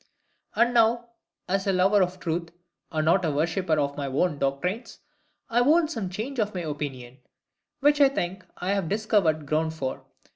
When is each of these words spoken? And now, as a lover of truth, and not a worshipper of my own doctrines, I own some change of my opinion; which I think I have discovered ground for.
And 0.55 0.73
now, 0.73 1.09
as 1.47 1.67
a 1.67 1.71
lover 1.73 2.01
of 2.01 2.19
truth, 2.19 2.49
and 2.91 3.05
not 3.05 3.23
a 3.23 3.29
worshipper 3.29 3.79
of 3.79 3.97
my 3.97 4.07
own 4.07 4.39
doctrines, 4.39 4.97
I 5.47 5.59
own 5.59 5.89
some 5.89 6.09
change 6.09 6.39
of 6.39 6.55
my 6.55 6.61
opinion; 6.61 7.19
which 7.81 8.01
I 8.01 8.09
think 8.09 8.43
I 8.57 8.69
have 8.71 8.89
discovered 8.89 9.45
ground 9.45 9.75
for. 9.75 10.03